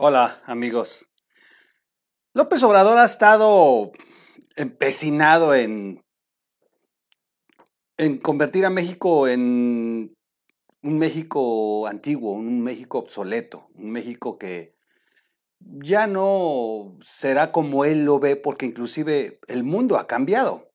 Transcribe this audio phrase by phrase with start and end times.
[0.00, 1.08] Hola amigos.
[2.32, 3.90] López Obrador ha estado
[4.54, 6.04] empecinado en,
[7.96, 10.14] en convertir a México en
[10.84, 14.76] un México antiguo, un México obsoleto, un México que
[15.58, 20.70] ya no será como él lo ve porque inclusive el mundo ha cambiado.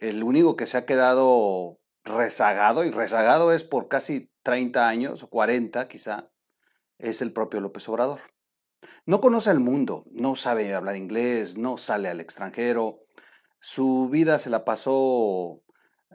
[0.00, 5.28] El único que se ha quedado rezagado, y rezagado es por casi 30 años o
[5.28, 6.32] 40 quizá,
[6.98, 8.20] es el propio López Obrador.
[9.04, 13.06] No conoce el mundo, no sabe hablar inglés, no sale al extranjero,
[13.60, 15.62] su vida se la pasó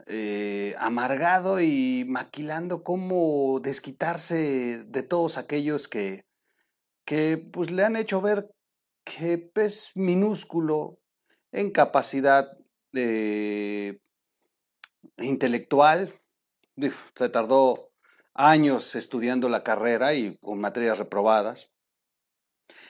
[0.06, 6.24] eh, amargado y maquilando cómo desquitarse de todos aquellos que,
[7.04, 8.50] que pues, le han hecho ver
[9.04, 10.98] que es minúsculo
[11.52, 12.56] en capacidad
[12.94, 13.98] eh,
[15.18, 16.20] intelectual.
[17.14, 17.91] Se tardó
[18.34, 21.70] años estudiando la carrera y con materias reprobadas,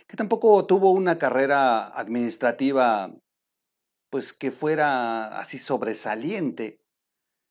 [0.06, 3.12] que tampoco tuvo una carrera administrativa
[4.10, 6.80] pues que fuera así sobresaliente,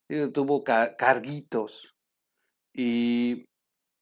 [0.09, 1.95] eh, tuvo carguitos
[2.73, 3.45] y,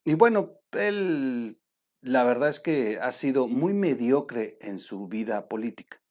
[0.06, 1.60] y bueno, él
[2.02, 6.02] la verdad es que ha sido muy mediocre en su vida política.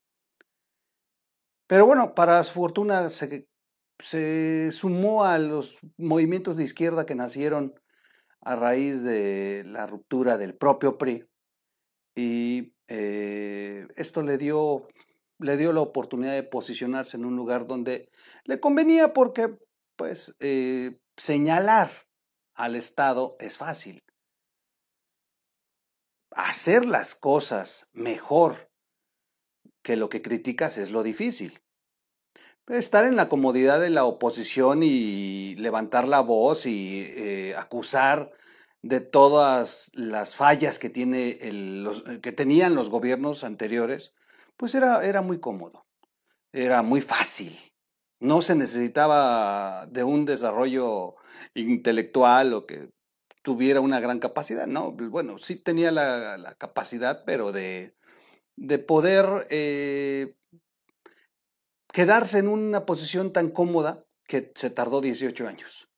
[1.67, 3.47] Pero bueno, para su fortuna se
[3.99, 7.79] se sumó a los movimientos de izquierda que nacieron
[8.41, 11.25] a raíz de la ruptura del propio PRI
[12.15, 14.87] y eh, esto le dio,
[15.37, 18.09] le dio la oportunidad de posicionarse en un lugar donde
[18.45, 19.57] le convenía porque
[19.95, 21.91] pues eh, señalar
[22.55, 24.03] al Estado es fácil.
[26.31, 28.69] Hacer las cosas mejor
[29.81, 31.61] que lo que criticas es lo difícil.
[32.69, 38.31] Estar en la comodidad de la oposición y levantar la voz y eh, acusar
[38.83, 44.13] de todas las fallas que, tiene los, que tenían los gobiernos anteriores,
[44.55, 45.87] pues era, era muy cómodo,
[46.53, 47.57] era muy fácil.
[48.19, 51.15] No se necesitaba de un desarrollo
[51.55, 52.91] intelectual o que
[53.41, 54.91] tuviera una gran capacidad, ¿no?
[54.91, 57.95] Bueno, sí tenía la, capacidad, pero de,
[58.55, 60.35] de poder eh,
[61.91, 65.89] quedarse en una posición tan cómoda que se tardó 18 años.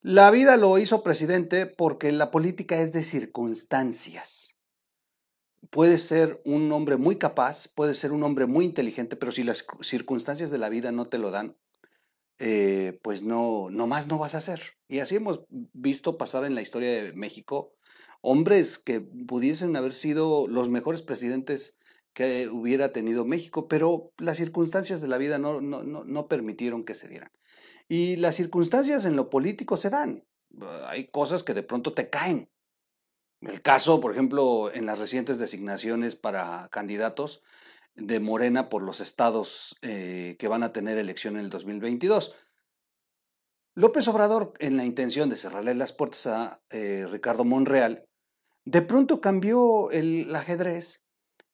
[0.00, 4.54] La vida lo hizo presidente porque la política es de circunstancias.
[5.70, 9.66] Puede ser un hombre muy capaz, puede ser un hombre muy inteligente, pero si las
[9.80, 11.56] circunstancias de la vida no te lo dan,
[12.38, 14.76] eh, pues no, no más no vas a hacer.
[14.88, 17.72] Y así hemos visto pasar en la historia de México
[18.20, 21.76] hombres que pudiesen haber sido los mejores presidentes
[22.14, 26.94] que hubiera tenido México, pero las circunstancias de la vida no, no, no, permitieron que
[26.94, 27.32] se dieran.
[27.88, 30.24] Y las circunstancias en lo político se dan.
[30.86, 32.48] Hay cosas que de pronto te caen.
[33.40, 37.42] El caso, por ejemplo, en las recientes designaciones para candidatos
[37.96, 42.34] de Morena por los estados eh, que van a tener elección en el 2022.
[43.74, 48.06] López Obrador, en la intención de cerrarle las puertas a eh, Ricardo Monreal,
[48.64, 51.03] de pronto cambió el ajedrez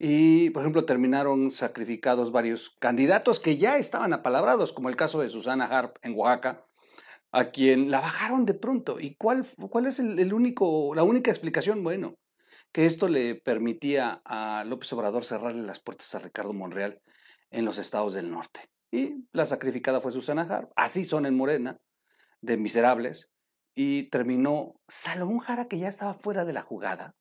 [0.02, 5.28] y, por ejemplo, terminaron sacrificados varios candidatos que ya estaban apalabrados, como el caso de
[5.28, 6.64] Susana Harp en Oaxaca,
[7.32, 8.98] a quien la bajaron de pronto.
[8.98, 11.84] ¿Y cuál, cuál es el, único, la única explicación?
[11.84, 12.14] Bueno,
[12.72, 17.02] que esto le permitía a López Obrador cerrarle las puertas a Ricardo Monreal
[17.50, 18.70] en los estados del norte.
[18.90, 20.70] Y la sacrificada fue Susana Harp.
[20.76, 21.76] Así son en Morena,
[22.40, 23.28] de miserables.
[23.74, 27.14] Y terminó Salomón Jara, que ya estaba fuera de la jugada,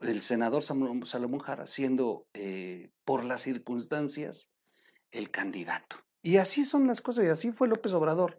[0.00, 4.50] el senador Salomón Jara siendo eh, por las circunstancias
[5.10, 5.96] el candidato.
[6.22, 8.38] Y así son las cosas, y así fue López Obrador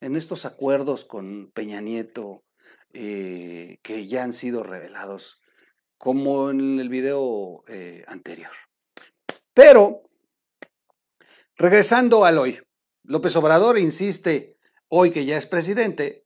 [0.00, 2.44] en estos acuerdos con Peña Nieto
[2.92, 5.40] eh, que ya han sido revelados,
[5.98, 8.52] como en el video eh, anterior.
[9.52, 10.02] Pero,
[11.56, 12.60] regresando al hoy,
[13.02, 14.58] López Obrador insiste
[14.88, 16.25] hoy que ya es presidente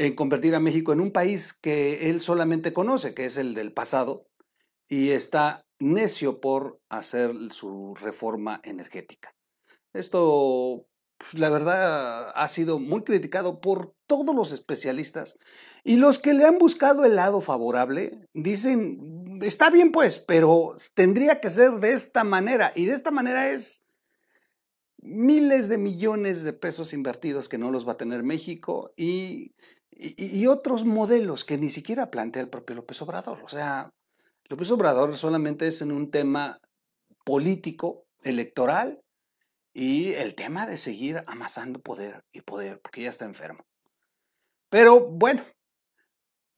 [0.00, 3.72] en convertir a México en un país que él solamente conoce, que es el del
[3.72, 4.26] pasado,
[4.88, 9.34] y está necio por hacer su reforma energética.
[9.92, 10.86] Esto,
[11.18, 15.36] pues, la verdad, ha sido muy criticado por todos los especialistas
[15.84, 21.40] y los que le han buscado el lado favorable dicen, está bien pues, pero tendría
[21.40, 23.84] que ser de esta manera y de esta manera es
[25.02, 29.54] miles de millones de pesos invertidos que no los va a tener México y
[30.00, 33.42] y, otros modelos que ni siquiera plantea el propio López Obrador.
[33.44, 33.90] O sea,
[34.48, 36.58] López Obrador solamente es en un tema
[37.24, 39.02] político, electoral,
[39.74, 43.64] y el tema de seguir amasando poder y poder, porque ya está enfermo.
[44.70, 45.44] Pero bueno,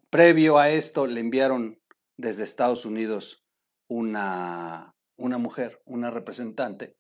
[0.09, 1.81] previo a esto le enviaron
[2.17, 3.45] desde Estados Unidos
[3.89, 6.97] una, una mujer, una representante,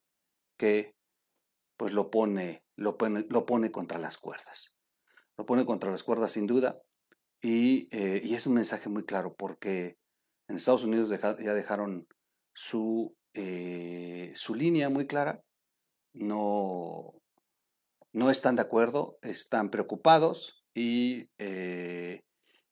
[0.58, 0.94] que
[1.76, 4.74] pues lo pone, lo pone, lo pone contra las cuerdas.
[5.42, 6.80] Lo pone contra las cuerdas sin duda
[7.40, 9.98] y, eh, y es un mensaje muy claro porque
[10.46, 12.06] en Estados Unidos ya dejaron
[12.54, 15.42] su, eh, su línea muy clara,
[16.14, 17.14] no,
[18.12, 22.20] no están de acuerdo, están preocupados y, eh,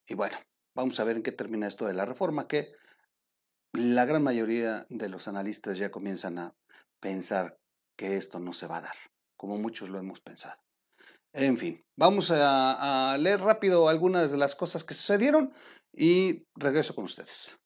[0.06, 0.38] y bueno,
[0.76, 2.70] vamos a ver en qué termina esto de la reforma, que
[3.72, 6.54] la gran mayoría de los analistas ya comienzan a
[7.00, 7.58] pensar
[7.96, 8.96] que esto no se va a dar,
[9.36, 10.69] como muchos lo hemos pensado.
[11.32, 15.52] En fin, vamos a, leer rápido algunas de las cosas que sucedieron
[15.92, 17.59] y regreso con ustedes.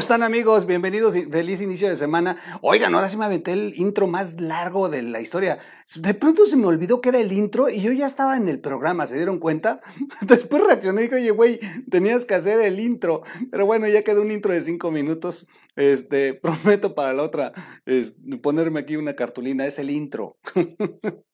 [0.00, 0.64] ¿Cómo están amigos?
[0.64, 2.38] Bienvenidos feliz inicio de semana.
[2.62, 5.58] Oigan, ahora sí me aventé el intro más largo de la historia.
[5.94, 8.60] De pronto se me olvidó que era el intro y yo ya estaba en el
[8.60, 9.82] programa, ¿se dieron cuenta?
[10.22, 11.60] Después reaccioné y dije, oye, güey,
[11.90, 13.24] tenías que hacer el intro.
[13.50, 15.46] Pero bueno, ya quedó un intro de cinco minutos.
[15.76, 17.52] Este, prometo para la otra
[17.84, 20.38] es, ponerme aquí una cartulina, es el intro.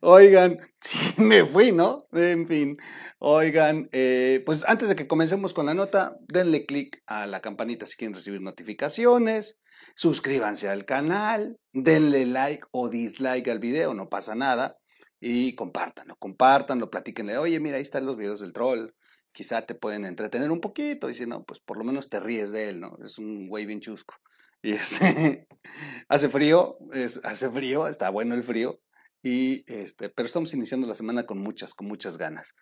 [0.00, 2.06] Oigan, sí me fui, ¿no?
[2.12, 2.76] En fin.
[3.18, 7.86] Oigan, eh, pues antes de que comencemos con la nota, denle click a la campanita
[7.86, 9.56] si quieren recibir notificaciones,
[9.94, 14.76] suscríbanse al canal, denle like o dislike al video, no pasa nada,
[15.18, 18.90] y compártanlo, compártanlo, platíquenle, oye, mira, ahí están los videos del troll,
[19.32, 22.50] quizá te pueden entretener un poquito, y si no, pues por lo menos te ríes
[22.52, 22.98] de él, ¿no?
[23.04, 24.14] Es un güey bien chusco.
[24.62, 25.46] Y este,
[26.08, 28.80] hace frío, es, hace frío, está bueno el frío,
[29.26, 32.54] y este, pero estamos iniciando la semana con muchas, con muchas ganas.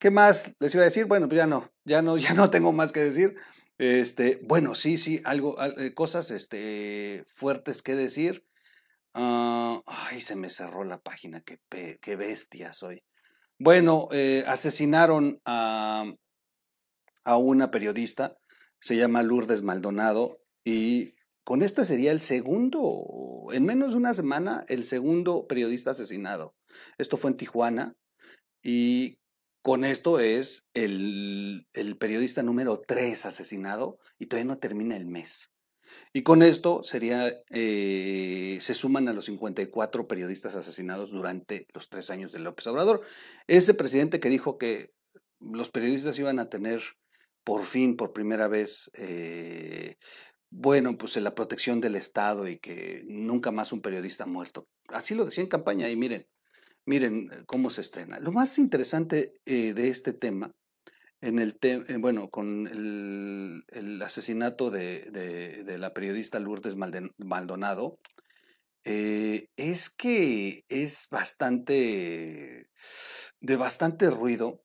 [0.00, 1.04] ¿Qué más les iba a decir?
[1.04, 3.36] Bueno, pues ya no, ya no, ya no tengo más que decir.
[3.78, 8.44] Este, bueno, sí, sí, algo, eh, cosas este, fuertes que decir.
[9.14, 11.60] Uh, ay, se me cerró la página, qué,
[12.00, 13.04] qué bestia soy.
[13.60, 16.04] Bueno, eh, asesinaron a,
[17.22, 18.36] a una periodista,
[18.80, 21.14] se llama Lourdes Maldonado, y
[21.44, 26.54] con esto sería el segundo, en menos de una semana, el segundo periodista asesinado.
[26.98, 27.96] Esto fue en Tijuana,
[28.62, 29.18] y
[29.62, 31.66] con esto es el,
[31.98, 35.50] periodista número 3 asesinado y todavía no termina el mes.
[36.12, 42.10] Y con esto sería, eh, se suman a los 54 periodistas asesinados durante los tres
[42.10, 43.02] años de López Obrador.
[43.46, 44.92] Ese presidente que dijo que
[45.38, 46.82] los periodistas iban a tener
[47.44, 49.96] por fin, por primera vez, eh,
[50.52, 54.68] bueno, pues la protección del Estado y que nunca más un periodista muerto.
[54.88, 56.26] Así lo decía en campaña y miren,
[56.84, 58.18] Miren eh, cómo se estrena.
[58.18, 60.52] Lo más interesante eh, de este tema,
[61.20, 67.98] en el eh, bueno, con el, asesinato de, la periodista Lourdes Maldonado,
[68.84, 72.68] es que es bastante,
[73.40, 74.64] de bastante ruido,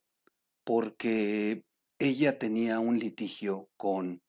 [0.63, 1.63] porque
[1.99, 4.23] ella tenía un litigio con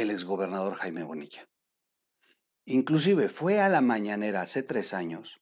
[0.00, 1.48] el exgobernador Jaime Bonilla.
[2.64, 5.40] Inclusive fue a la mañanera hace tres años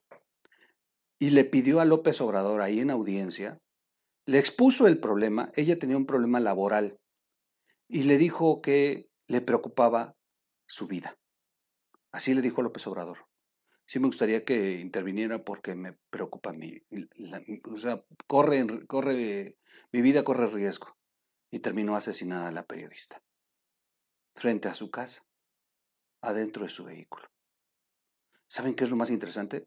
[1.18, 3.60] y le pidió a López Obrador ahí en audiencia,
[4.26, 6.98] le expuso el problema, ella tenía un problema laboral
[7.88, 10.16] y le dijo que le preocupaba
[10.66, 11.18] su vida.
[12.12, 13.26] Así le dijo López Obrador.
[13.86, 16.82] Sí me gustaría que interviniera porque me preocupa mi,
[17.64, 19.56] o sea, corre, corre,
[19.92, 20.94] mi vida corre riesgo.
[21.50, 23.22] Y terminó asesinada la periodista.
[24.38, 25.24] Frente a su casa,
[26.22, 27.26] adentro de su vehículo.
[28.46, 29.66] ¿Saben qué es lo más interesante?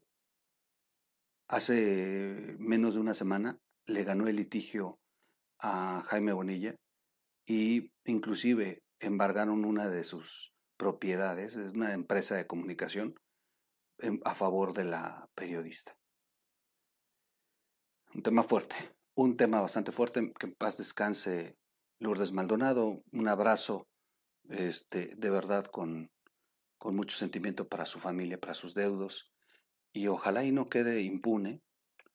[1.46, 4.98] Hace menos de una semana le ganó el litigio
[5.58, 6.74] a Jaime Bonilla
[7.44, 13.14] y inclusive embargaron una de sus propiedades, es una empresa de comunicación,
[14.24, 15.94] a favor de la periodista.
[18.14, 18.76] Un tema fuerte,
[19.16, 21.58] un tema bastante fuerte, que en paz descanse
[21.98, 23.86] Lourdes Maldonado, un abrazo
[24.48, 26.10] este, de verdad con,
[26.78, 29.32] con mucho sentimiento para su familia, para sus deudos,
[29.92, 31.62] y ojalá y no quede impune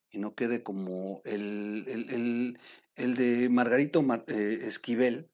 [0.09, 2.59] y no quede como el, el,
[2.95, 5.29] el, de Margarito eh, Esquivel,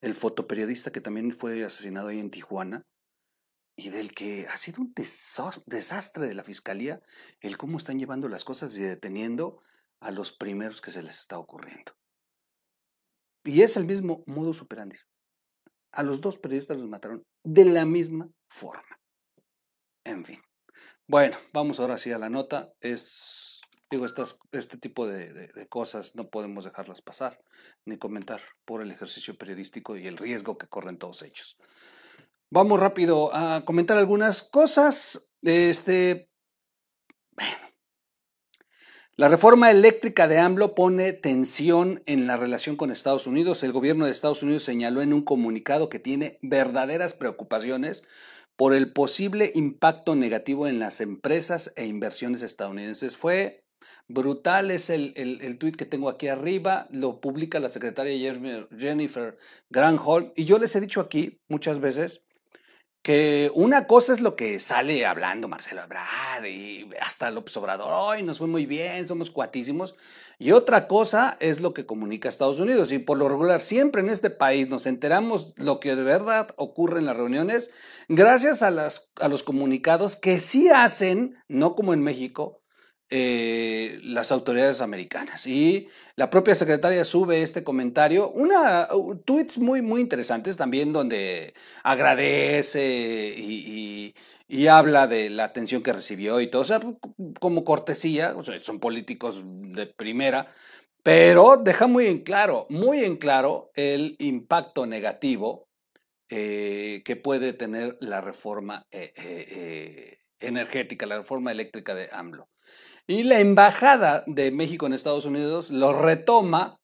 [0.00, 2.84] el fotoperiodista que también fue asesinado ahí en Tijuana,
[3.78, 4.92] y del que ha sido un
[5.66, 7.00] desastre de la fiscalía
[7.40, 9.62] el cómo están llevando las cosas y deteniendo
[10.00, 11.92] a los primeros que se les está ocurriendo.
[13.44, 14.98] Y es el mismo modo operandi.
[15.98, 19.00] A los dos periodistas los mataron de la misma forma.
[20.04, 20.40] En fin.
[21.06, 22.72] Bueno, vamos ahora sí a la nota.
[22.80, 23.48] Es
[23.90, 27.40] Digo, este tipo de, cosas no podemos dejarlas pasar
[27.86, 31.56] ni comentar por el ejercicio periodístico y el riesgo que corren todos ellos.
[32.50, 35.32] Vamos rápido a comentar algunas cosas.
[35.40, 36.28] Este,
[39.18, 43.64] la reforma eléctrica de AMLO pone tensión en la relación con Estados Unidos.
[43.64, 48.04] El gobierno de Estados Unidos señaló en un comunicado que tiene verdaderas preocupaciones
[48.54, 53.16] por el posible impacto negativo en las empresas e inversiones estadounidenses.
[53.16, 53.64] Fue
[54.06, 58.36] brutal, es el, el, tuit que tengo aquí arriba, lo publica la secretaria
[58.78, 59.36] Jennifer
[59.68, 62.22] Granholm, y yo les he dicho aquí muchas veces
[63.08, 68.22] que una cosa es lo que sale hablando Marcelo Ebrard y hasta López Obrador, hoy
[68.22, 69.94] nos fue muy bien, somos cuatísimos,
[70.38, 72.92] y otra cosa es lo que comunica Estados Unidos.
[72.92, 76.98] Y por lo regular, siempre en este país nos enteramos lo que de verdad ocurre
[76.98, 77.70] en las reuniones
[78.08, 82.60] gracias a, las, a los comunicados que sí hacen, no como en México,
[83.10, 85.46] eh, las autoridades americanas.
[85.46, 88.86] Y la propia secretaria sube este comentario, una
[89.24, 94.14] tweets muy, muy interesantes también donde agradece y,
[94.68, 96.80] habla de la atención que recibió y todo, o sea,
[97.40, 100.52] como cortesía, son políticos de primera,
[101.02, 105.68] pero deja muy en claro, muy en claro el impacto negativo
[106.28, 112.48] eh, que puede tener la reforma eh, energética, la reforma eléctrica de AMLO.
[113.08, 116.76] Y la embajada de México en Estados Unidos lo retoma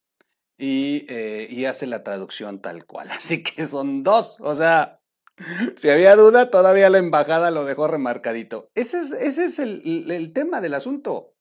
[0.58, 3.10] y, y hace la traducción tal cual.
[3.12, 5.00] Así que son dos, o sea,
[5.76, 8.70] si había duda, todavía la embajada lo dejó remarcadito.
[8.74, 11.34] Ese es, ese es el, tema del asunto.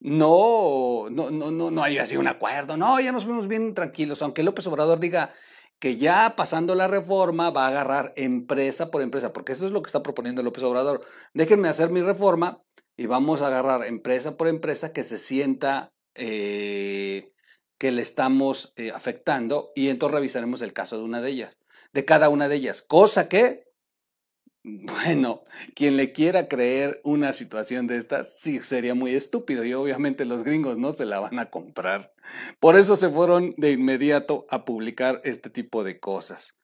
[0.00, 2.76] No, no, no, no, no hay así un acuerdo.
[2.76, 4.22] No, ya nos vemos bien tranquilos.
[4.22, 5.32] Aunque López Obrador diga
[5.78, 9.82] que ya pasando la reforma va a agarrar empresa por empresa, porque eso es lo
[9.82, 11.04] que está proponiendo López Obrador.
[11.34, 12.62] Déjenme hacer mi reforma
[12.96, 17.32] y vamos a agarrar empresa por empresa que se sienta eh,
[17.78, 21.56] que le estamos eh, afectando y entonces revisaremos el caso de una de ellas
[21.92, 23.68] de cada una de ellas, cosa que,
[24.64, 25.44] bueno,
[25.74, 30.44] quien le quiera creer una situación de estas, sí sería muy estúpido y obviamente los
[30.44, 32.12] gringos no se la van a comprar.
[32.60, 36.56] Por eso se fueron de inmediato a publicar este tipo de cosas.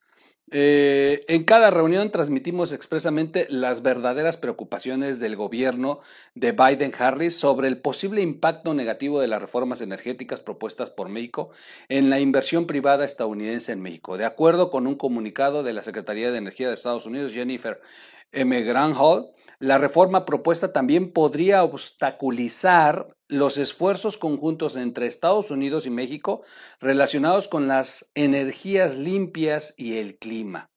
[0.50, 6.00] Eh, en cada reunión transmitimos expresamente las verdaderas preocupaciones del gobierno
[6.34, 11.50] de Biden-Harris sobre el posible impacto negativo de las reformas energéticas propuestas por México
[11.90, 14.16] en la inversión privada estadounidense en México.
[14.16, 17.82] De acuerdo con un comunicado de la Secretaría de Energía de Estados Unidos, Jennifer
[18.32, 18.62] M.
[18.62, 19.26] Granholm,
[19.58, 26.42] la reforma propuesta también podría obstaculizar los esfuerzos conjuntos entre Estados Unidos y México
[26.80, 30.70] relacionados con las energías limpias y el clima.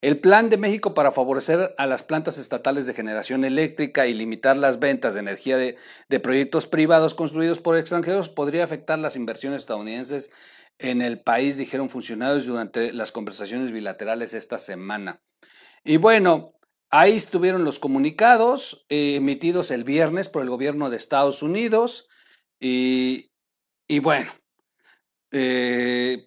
[0.00, 4.56] El plan de México para favorecer a las plantas estatales de generación eléctrica y limitar
[4.56, 10.30] las ventas de energía de, proyectos privados construidos por extranjeros podría afectar las inversiones estadounidenses
[10.78, 15.20] en el país, dijeron funcionarios durante las conversaciones bilaterales esta semana.
[15.84, 16.54] Y bueno,
[16.92, 22.08] Ahí estuvieron los comunicados eh, emitidos el viernes por el gobierno de Estados Unidos
[22.58, 23.30] y,
[24.02, 24.32] bueno,
[25.30, 26.26] eh,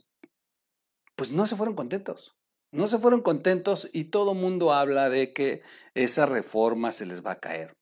[1.15, 2.37] pues no se fueron contentos.
[2.71, 5.63] No se fueron contentos y todo mundo habla de que
[5.95, 7.73] esa reforma se les va a caer.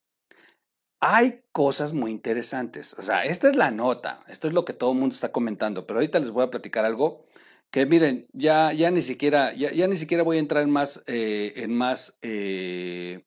[1.00, 2.95] Hay cosas muy interesantes.
[2.97, 5.85] O sea, esta es la nota, esto es lo que todo el mundo está comentando,
[5.85, 7.25] pero ahorita les voy a platicar algo
[7.72, 11.04] que miren, ya, ya ni siquiera, ya, ya ni siquiera voy a entrar en más,
[11.08, 13.24] eh, en más eh,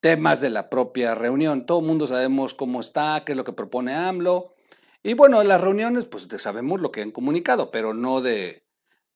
[0.00, 1.66] temas de la propia reunión.
[1.66, 4.54] Todo el mundo sabemos cómo está, qué es lo que propone AMLO.
[5.02, 8.64] Y bueno, en las reuniones, pues sabemos lo que han comunicado, pero no de,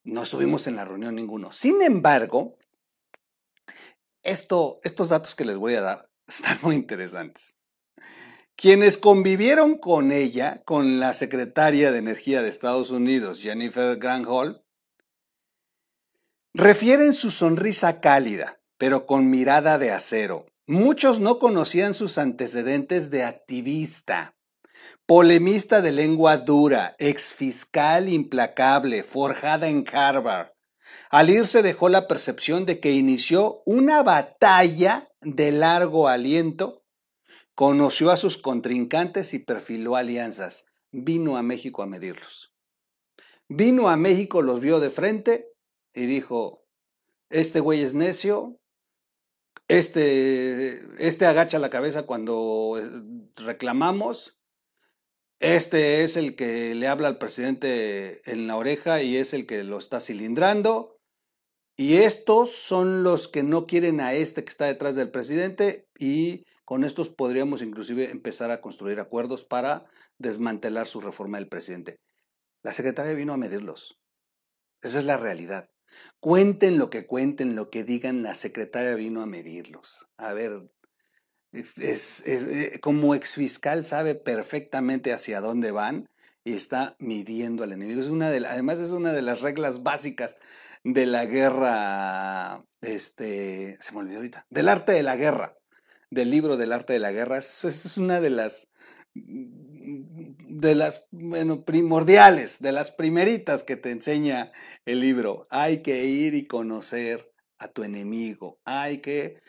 [0.03, 1.51] no estuvimos en la reunión ninguno.
[1.53, 2.57] Sin embargo,
[4.23, 7.55] esto, estos datos que les voy a dar están muy interesantes.
[8.61, 14.57] Quienes convivieron con ella, con la secretaria de Energía de Estados Unidos, Jennifer Granholm,
[16.53, 20.45] refieren su sonrisa cálida, pero con mirada de acero.
[20.67, 24.35] Muchos no conocían sus antecedentes de activista,
[25.05, 30.49] polemista de lengua dura, exfiscal implacable, forjada en Harvard.
[31.09, 36.79] Al irse dejó la percepción de que inició una batalla de largo aliento
[37.59, 40.71] Conoció a sus contrincantes y perfiló alianzas.
[40.93, 42.53] Vino a México a medirlos.
[43.49, 45.51] Vino a México, los vio de frente
[45.93, 46.63] y dijo,
[47.29, 48.61] este güey es necio,
[49.67, 52.89] este, este agacha la cabeza cuando eh,
[53.35, 54.39] reclamamos,
[55.41, 59.65] este es el que le habla al presidente en la oreja y es el que
[59.65, 60.97] lo está cilindrando.
[61.75, 66.45] Y estos son los que no quieren a este que está detrás del presidente y
[66.69, 69.85] con estos podríamos inclusive empezar a construir acuerdos para
[70.19, 71.99] desmantelar su reforma del presidente.
[72.61, 73.97] La secretaria vino a medirlos.
[74.83, 75.71] Esa es la realidad.
[76.19, 80.05] Cuenten lo que cuenten, lo que digan, la secretaria vino a medirlos.
[80.15, 80.69] A ver,
[81.51, 86.07] es, eh, como exfiscal sabe perfectamente hacia dónde van
[86.43, 87.99] y está midiendo al enemigo.
[87.99, 90.37] Es una de, además es una de las reglas básicas
[90.83, 95.58] de la guerra, este, se me olvidó ahorita, del arte de la guerra,
[96.11, 97.37] del libro del arte de la guerra.
[97.37, 98.67] Es, una de las,
[99.13, 104.51] de las, bueno, primordiales, de las primeritas que te enseña
[104.85, 105.47] el libro.
[105.49, 108.59] Hay que ir y conocer a tu enemigo.
[108.65, 109.41] Hay que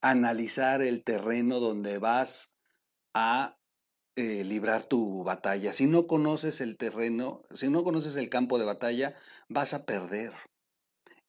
[0.00, 2.56] analizar el terreno donde vas
[3.14, 3.58] a
[4.16, 5.72] eh, librar tu batalla.
[5.72, 9.16] Si no conoces el terreno, si no conoces el campo de batalla,
[9.48, 10.32] vas a perder.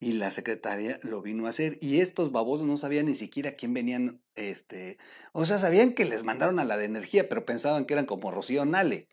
[0.00, 1.76] Y la secretaria lo vino a hacer.
[1.82, 4.96] Y estos babosos no sabían ni siquiera quién venían, este,
[5.32, 8.30] o sea, sabían que les mandaron a la de energía, pero pensaban que eran como
[8.30, 9.08] Rocío Nale.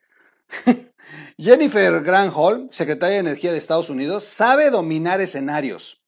[1.38, 6.02] Jennifer Granholm, secretaria de Energía de Estados Unidos, sabe dominar escenarios.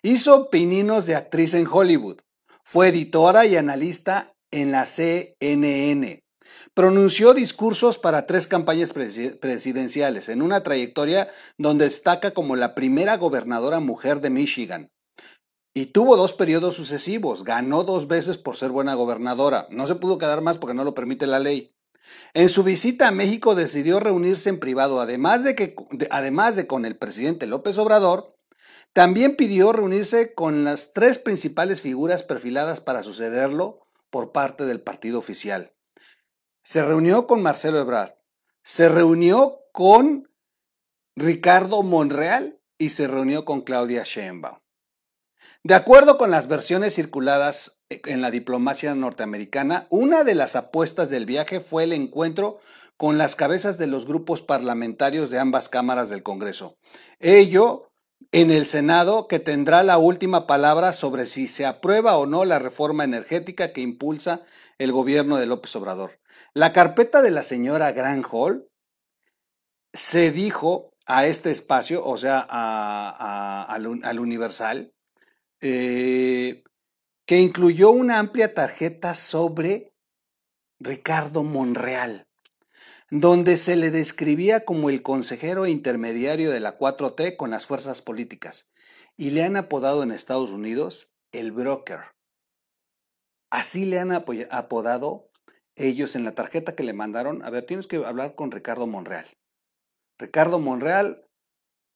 [0.00, 2.22] Hizo pininos de actriz en Hollywood.
[2.64, 6.24] Fue editora y analista en la CNN.
[6.74, 13.78] Pronunció discursos para tres campañas presidenciales en una trayectoria donde destaca como la primera gobernadora
[13.78, 14.90] mujer de Michigan.
[15.74, 17.44] Y tuvo dos periodos sucesivos.
[17.44, 19.66] Ganó dos veces por ser buena gobernadora.
[19.70, 21.74] No se pudo quedar más porque no lo permite la ley.
[22.32, 25.74] En su visita a México decidió reunirse en privado, además de, que,
[26.10, 28.34] además de con el presidente López Obrador,
[28.94, 35.18] también pidió reunirse con las tres principales figuras perfiladas para sucederlo por parte del partido
[35.18, 35.72] oficial.
[36.62, 38.14] Se reunió con Marcelo Ebrard,
[38.62, 40.28] se reunió con
[41.16, 44.58] Ricardo Monreal y se reunió con Claudia Sheinbaum.
[45.64, 51.26] De acuerdo con las versiones circuladas en la diplomacia norteamericana, una de las apuestas del
[51.26, 52.58] viaje fue el encuentro
[52.96, 56.78] con las cabezas de los grupos parlamentarios de ambas cámaras del Congreso.
[57.18, 57.92] Ello
[58.30, 62.58] en el Senado que tendrá la última palabra sobre si se aprueba o no la
[62.58, 64.42] reforma energética que impulsa
[64.78, 66.21] el gobierno de López Obrador.
[66.54, 68.64] La carpeta de la señora Granholm
[69.92, 74.92] se dijo a este espacio, o sea, al, Universal,
[75.60, 76.62] eh,
[77.26, 79.94] que incluyó una amplia tarjeta sobre
[80.78, 82.26] Ricardo Monreal
[83.14, 88.72] donde se le describía como el consejero intermediario de la 4T con las fuerzas políticas,
[89.18, 92.04] y le han apodado en Estados Unidos el broker.
[93.50, 95.28] Así le han apodado
[95.76, 97.44] ellos en la tarjeta que le mandaron.
[97.44, 99.26] A ver, tienes que hablar con Ricardo Monreal.
[100.18, 101.26] Ricardo Monreal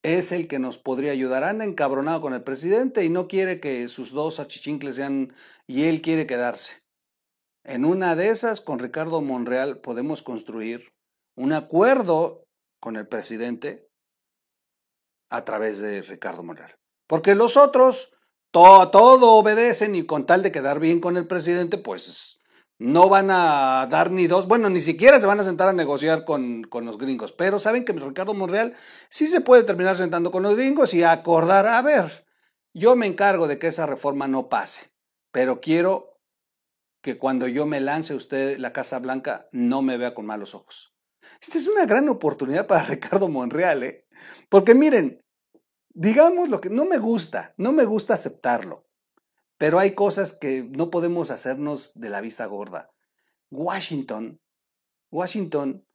[0.02, 1.44] es el que nos podría ayudar.
[1.44, 5.34] Anda encabronado con el presidente y no quiere que sus dos achichincles sean,
[5.66, 6.82] y él quiere quedarse.
[7.64, 10.92] En una de esas, con Ricardo Monreal podemos construir
[11.36, 12.44] un acuerdo
[12.80, 13.88] con el presidente
[15.28, 16.76] a través de Ricardo Monreal.
[17.08, 18.14] Porque los otros
[18.52, 22.35] todo, todo obedecen y con tal de quedar bien con el presidente, pues
[22.78, 26.24] no van a dar ni dos, bueno, ni siquiera se van a sentar a negociar
[26.24, 28.74] con, con, los gringos, pero saben que Ricardo Monreal
[29.08, 32.26] sí se puede terminar sentando con los gringos y acordar, a ver,
[32.74, 34.90] yo me encargo de que esa reforma no pase,
[35.32, 36.20] pero quiero
[37.02, 40.94] que cuando yo me lance usted la Casa Blanca no me vea con malos ojos.
[41.40, 44.06] Esta es una gran oportunidad para Ricardo Monreal, ¿eh?
[44.48, 45.20] Porque miren,
[45.90, 48.85] digamos lo que no me gusta, no me gusta aceptarlo,
[49.58, 52.90] pero hay cosas que no podemos hacernos de la vista gorda.
[53.50, 54.40] Washington,
[55.10, 55.86] Washington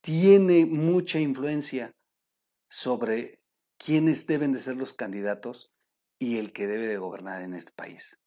[0.00, 1.94] tiene mucha influencia
[2.68, 3.42] sobre
[3.76, 5.72] quiénes deben de ser los candidatos
[6.18, 8.18] y el que debe de gobernar en este país.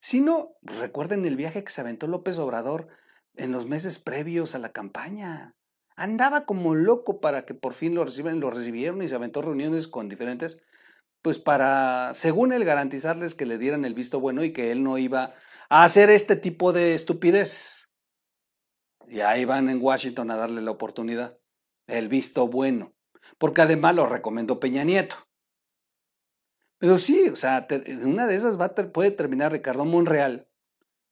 [0.00, 2.88] Si no, recuerden el viaje que se aventó López Obrador
[3.34, 5.54] en los meses previos a la campaña.
[5.96, 9.88] Andaba como loco para que por fin lo reciban, lo recibieron y se aventó reuniones
[9.88, 10.60] con diferentes,
[11.22, 14.98] pues para, según él, garantizarles que le dieran el visto bueno y que él no
[14.98, 15.34] iba
[15.68, 17.90] a hacer este tipo de estupidez.
[19.08, 21.38] Y ahí van en Washington a darle la oportunidad,
[21.86, 22.92] el visto bueno,
[23.38, 25.16] porque además lo recomendó Peña Nieto.
[26.78, 27.66] Pero sí, o sea,
[28.04, 30.48] una de esas va puede terminar Ricardo Monreal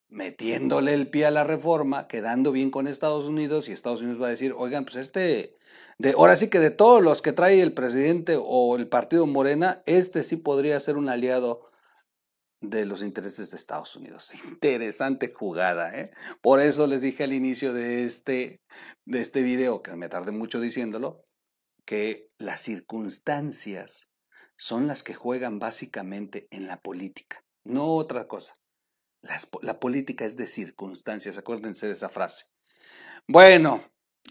[0.09, 4.27] metiéndole el pie a la reforma, quedando bien con Estados Unidos y Estados Unidos va
[4.27, 5.57] a decir, oigan, pues este,
[6.01, 9.83] de, ahora sí que de todos los que trae el presidente o el partido Morena,
[9.85, 11.71] este sí podría ser un aliado
[12.63, 14.33] de los intereses de Estados Unidos.
[14.49, 16.11] Interesante jugada, ¿eh?
[16.41, 18.63] Por eso les dije al inicio de este,
[19.05, 21.27] de este video, que me tardé mucho diciéndolo,
[21.85, 24.09] que las circunstancias
[24.57, 28.55] son las que juegan básicamente en la política, no otra cosa.
[29.61, 32.47] la política es de circunstancias, acuérdense de esa frase.
[33.29, 33.85] Bueno,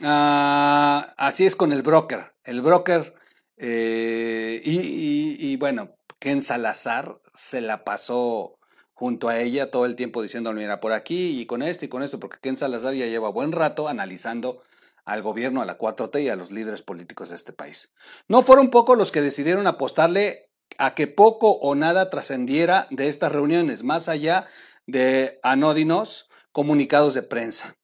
[0.03, 2.33] ah, así es con el broker.
[2.43, 3.15] El broker,
[3.57, 8.57] eh, y, bueno, Ken Salazar se la pasó
[8.93, 12.03] junto a ella todo el tiempo diciendo, mira, por aquí y con esto y con
[12.03, 14.61] esto, porque Ken Salazar ya lleva buen rato analizando
[15.05, 17.93] al gobierno, a la 4T y a los líderes políticos de este país.
[18.27, 23.31] No fueron pocos los que decidieron apostarle a que poco o nada trascendiera de estas
[23.31, 24.47] reuniones, más allá
[24.85, 27.75] de anódinos comunicados de prensa.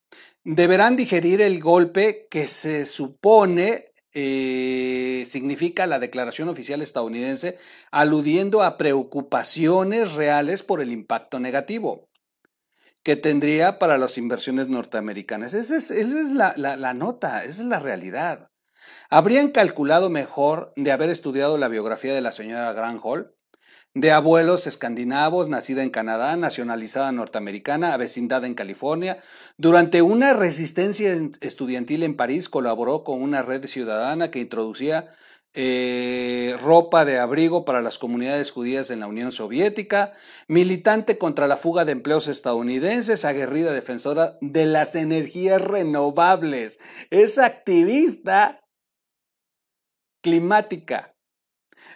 [0.46, 7.58] Deberán digerir el golpe que se supone eh, significa la declaración oficial estadounidense,
[7.92, 12.08] aludiendo a preocupaciones reales por el impacto negativo
[13.04, 15.54] que tendría para las inversiones norteamericanas.
[15.54, 15.90] Esa es,
[16.32, 18.50] la, la, nota, esa es la realidad.
[19.10, 23.28] Habrían calculado mejor de haber estudiado la biografía de la señora Granholm
[23.96, 29.24] de abuelos escandinavos, nacida en Canadá, nacionalizada norteamericana, avecindada en California.
[29.58, 35.16] Durante una resistencia estudiantil en París colaboró con una red ciudadana que introducía
[35.54, 40.14] eh, ropa de abrigo para las comunidades judías en la Unión Soviética,
[40.50, 46.80] militante contra la fuga de empleos estadounidenses, aguerrida defensora de las energías renovables.
[47.12, 48.60] Es activista
[50.22, 51.15] climática.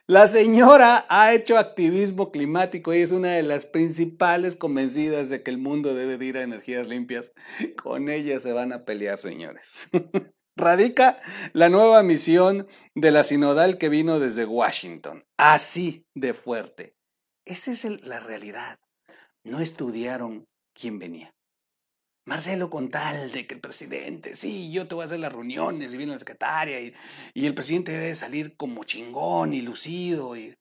[0.10, 5.52] La señora ha hecho activismo climático y es una de las principales convencidas de que
[5.52, 7.32] el mundo debe ir a energías limpias.
[7.80, 9.88] Con ella se van a pelear, señores.
[10.58, 11.22] Radica
[11.54, 15.28] la nueva misión de la sinodal que vino desde Washington.
[15.38, 16.95] Así de fuerte.
[17.45, 18.80] Esa es la realidad.
[19.43, 21.36] No estudiaron quién venía.
[22.30, 25.92] Marcelo con tal de que el presidente, sí, yo te voy a hacer las reuniones
[25.92, 26.94] y viene la secretaria y,
[27.34, 30.56] y el presidente debe salir como chingón y lucido y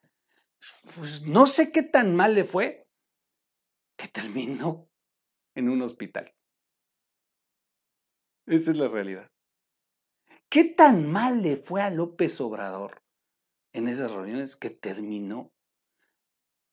[0.96, 2.88] pues no sé qué tan mal le fue
[3.98, 4.88] que terminó
[5.54, 6.34] en un hospital.
[8.46, 9.30] Esa es la realidad.
[10.48, 13.02] ¿Qué tan mal le fue a López Obrador
[13.74, 15.52] en esas reuniones que terminó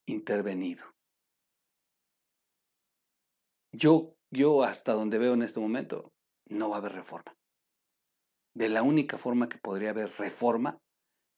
[0.06, 0.86] intervenido?
[3.74, 6.12] Yo yo hasta donde veo en este momento,
[6.48, 7.36] no va a haber reforma.
[8.54, 10.80] De la única forma que podría haber reforma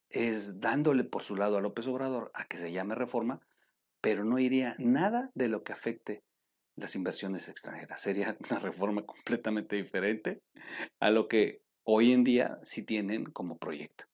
[0.09, 3.41] es dándole por su lado a López Obrador a que se llame reforma,
[4.01, 6.23] pero no iría nada de lo que afecte
[6.75, 8.01] las inversiones extranjeras.
[8.01, 10.41] Sería una reforma completamente diferente
[10.99, 14.05] a lo que hoy en día sí tienen como proyecto.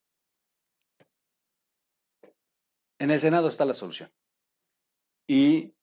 [3.00, 4.10] En el Senado está la solución.
[5.28, 5.74] Y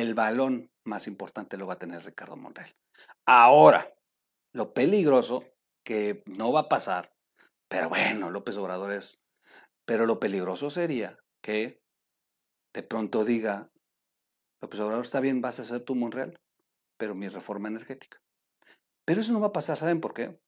[0.00, 2.74] el balón más importante lo va a tener Ricardo Monreal.
[3.26, 3.92] Ahora,
[4.54, 5.44] lo peligroso
[5.84, 7.12] que no va a pasar,
[7.68, 9.20] pero bueno, López Obrador es,
[9.84, 11.82] pero lo peligroso sería que
[12.72, 13.70] de pronto diga,
[14.62, 16.40] López Obrador está bien, vas a hacer tu Monreal,
[16.96, 18.18] pero mi reforma energética.
[19.04, 20.38] Pero eso no va a pasar, ¿saben por qué?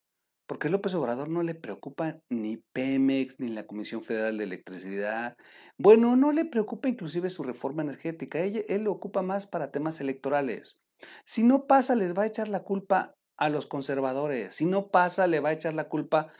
[0.46, 5.36] Porque López Obrador no le preocupa ni Pemex, ni la Comisión Federal de Electricidad.
[5.78, 8.40] Bueno, no le preocupa inclusive su reforma energética.
[8.40, 10.82] Él, lo ocupa más para temas electorales.
[11.24, 14.54] Si no pasa, les va a echar la culpa a los conservadores.
[14.54, 16.32] Si no pasa, le va a echar la culpa,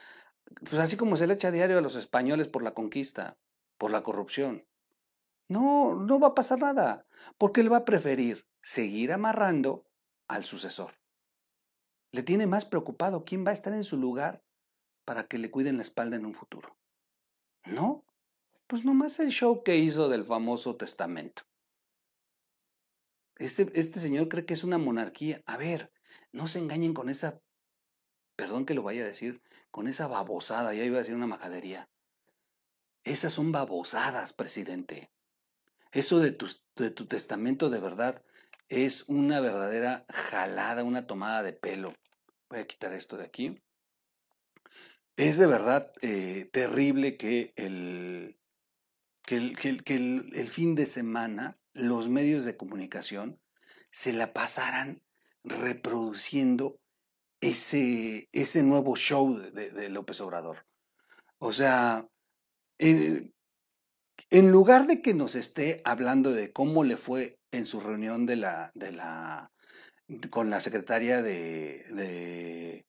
[0.68, 3.38] pues así como se le echa a diario a los españoles por la conquista,
[3.78, 4.66] por la corrupción.
[5.48, 7.06] No, no va a pasar nada,
[7.38, 9.86] porque él va a preferir seguir amarrando
[10.28, 10.92] al sucesor.
[12.14, 14.40] Le tiene más preocupado quién va a estar en su lugar
[15.05, 16.77] para que le cuiden la espalda en un futuro.
[17.64, 18.05] ¿No?
[18.68, 21.42] Pues nomás el show que hizo del famoso testamento.
[23.35, 25.42] Este, este señor cree que es una monarquía.
[25.44, 25.90] A ver,
[26.31, 27.40] no se engañen con esa,
[28.37, 31.88] perdón que lo vaya a decir, con esa babosada, ya iba a decir una majadería.
[33.03, 35.11] Esas son babosadas, presidente.
[35.90, 36.46] Eso de tu,
[36.77, 38.22] de tu testamento de verdad
[38.68, 41.92] es una verdadera jalada, una tomada de pelo.
[42.54, 43.60] Voy a quitar esto de aquí.
[45.16, 48.38] Es de verdad eh, terrible que, el,
[49.24, 53.40] que, el, fin de semana los medios de comunicación
[53.90, 55.02] se la pasaran
[55.42, 56.78] reproduciendo
[57.40, 60.64] ese, ese nuevo show de, López Obrador.
[61.38, 62.08] O sea,
[62.78, 63.32] en
[64.30, 68.70] lugar de que nos esté hablando de cómo le fue en su reunión de la,
[68.76, 69.50] de la,
[70.30, 72.84] con la secretaria de,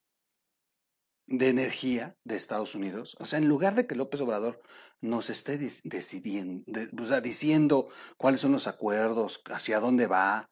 [1.27, 3.15] de, Energía de Estados Unidos.
[3.19, 4.61] O sea, en lugar de que López Obrador
[5.01, 6.63] nos esté decidiendo,
[7.01, 10.49] o sea, diciendo cuáles son los acuerdos, hacia dónde va,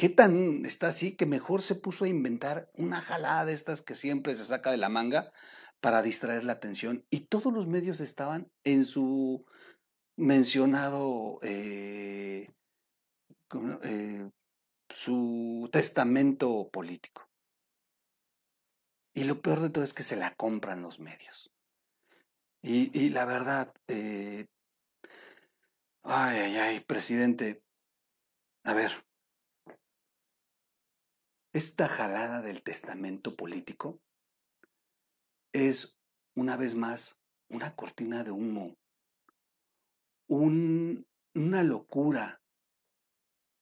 [0.00, 3.94] ¿Qué tan está así que mejor se puso a inventar una jalada de estas que
[3.94, 5.30] siempre se saca de la manga
[5.82, 7.04] para distraer la atención?
[7.10, 9.44] Y todos los medios estaban en su
[10.16, 12.48] mencionado eh,
[13.82, 14.30] eh,
[14.90, 17.28] su testamento político.
[19.14, 21.50] Y lo peor de todo es que se la compran los medios.
[22.62, 24.46] Y, la verdad, eh,
[26.02, 27.62] ay, ay, ay, presidente,
[28.64, 29.06] a ver,
[31.54, 33.98] esta jalada del testamento político
[35.52, 35.98] es,
[36.36, 38.76] una vez más, una cortina de humo,
[40.28, 42.39] una locura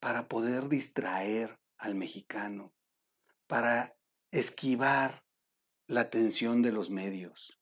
[0.01, 2.75] para poder distraer al mexicano,
[3.47, 3.97] para
[4.31, 5.25] esquivar
[5.87, 7.59] la atención de los medios.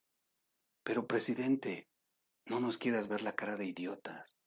[0.83, 1.89] Pero, presidente,
[2.45, 4.37] no nos quieras ver la cara de idiotas.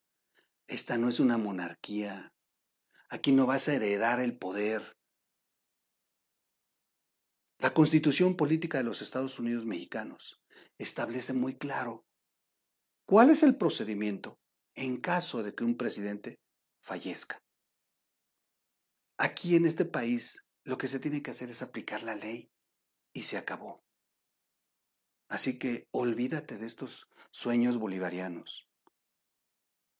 [0.66, 2.32] Esta no es una monarquía.
[3.08, 4.96] Aquí no vas a heredar el poder.
[7.58, 10.40] La constitución política de los Estados Unidos mexicanos
[10.78, 12.06] establece muy claro
[13.04, 14.38] cuál es el procedimiento
[14.74, 16.40] en caso de que un presidente
[16.80, 17.42] fallezca.
[19.22, 22.50] Aquí en este país lo que se tiene que hacer es aplicar la ley
[23.12, 23.84] y se acabó.
[25.28, 28.66] Así que olvídate de estos sueños bolivarianos.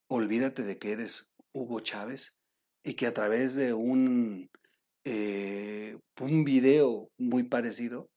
[0.08, 2.38] Olvídate de que eres Hugo Chávez
[2.82, 4.50] y que a través de un
[5.04, 8.08] eh, un video muy parecido,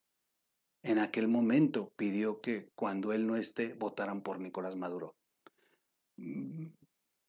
[0.84, 5.18] en aquel momento pidió que cuando él no esté votaran por Nicolás Maduro.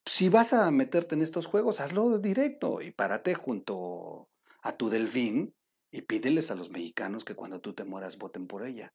[0.07, 4.29] Si vas a meterte en estos juegos, hazlo directo y párate junto
[4.63, 5.55] a tu delfín
[5.91, 8.93] y pídeles a los mexicanos que cuando tú te mueras voten por ella.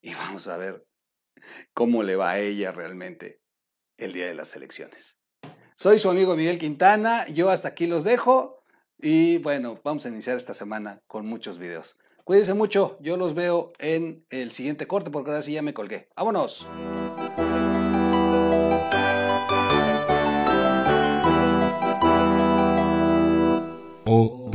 [0.00, 0.86] Y vamos a ver
[1.74, 3.40] cómo le va a ella realmente
[3.96, 5.18] el día de las elecciones.
[5.74, 8.62] Soy su amigo Miguel Quintana, yo hasta aquí los dejo.
[8.98, 11.98] Y bueno, vamos a iniciar esta semana con muchos videos.
[12.24, 16.08] Cuídense mucho, yo los veo en el siguiente corte porque ahora sí ya me colgué.
[16.16, 16.66] ¡Vámonos!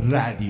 [0.02, 0.42] O Radio.